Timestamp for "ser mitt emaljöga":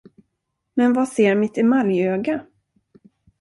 1.07-2.45